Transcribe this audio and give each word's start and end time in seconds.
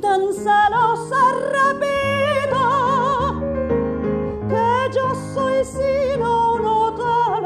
tan 0.00 0.32
celosa 0.32 1.22
rápida 1.52 2.66
que 4.48 4.90
yo 4.94 5.14
soy 5.34 5.64
sino 5.64 6.54
un 6.54 6.64
hotel, 6.66 7.44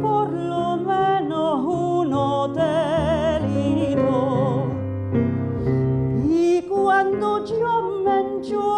por 0.00 0.28
lo 0.32 0.76
menos 0.76 1.64
un 1.64 2.12
hotelito. 2.14 3.08
Y 6.24 6.62
cuando 6.62 7.44
yo 7.44 8.02
me 8.04 8.20
enchulo, 8.20 8.77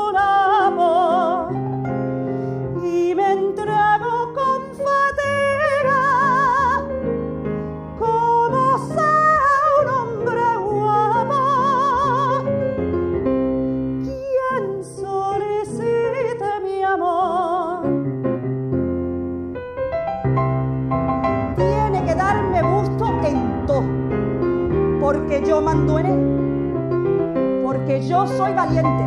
porque 25.13 25.43
yo 25.45 25.61
mando 25.61 25.99
en 25.99 26.07
él, 26.07 27.63
porque 27.65 28.01
yo 28.07 28.29
soy 28.29 28.55
valiente 28.55 29.05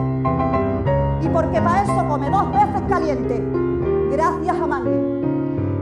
y 1.22 1.30
porque 1.30 1.62
para 1.62 1.84
eso 1.84 2.06
come 2.10 2.30
dos 2.30 2.52
veces 2.52 2.82
caliente, 2.90 3.42
gracias 4.12 4.60
a 4.60 4.68
Mangue. 4.68 4.92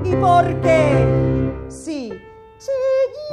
Y 0.03 0.15
porque 0.17 1.63
sí, 1.69 2.13
si 2.59 2.71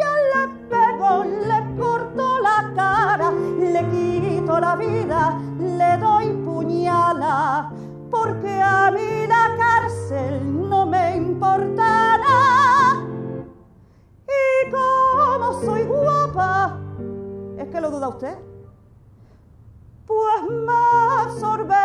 ya 0.01 0.15
le 0.33 0.49
pego, 0.71 1.25
le 1.25 1.77
corto 1.79 2.39
la 2.41 2.73
cara, 2.75 3.33
le 3.33 3.85
quito 3.91 4.59
la 4.59 4.77
vida, 4.77 5.39
le 5.61 5.99
doy 5.99 6.38
que 17.79 17.83
lo 17.83 17.91
duda 17.93 18.09
usted? 18.09 18.37
Pues 20.05 20.43
me 20.51 21.23
absorberán 21.23 21.78